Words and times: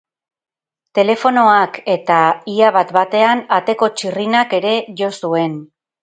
Telefonoak 0.99 1.75
eta, 1.95 2.17
ia 2.53 2.71
bat-batean, 2.77 3.43
ateko 3.57 3.89
txirrinak 3.99 4.55
ere 4.61 4.73
jo 5.03 5.11
zuen. 5.21 5.55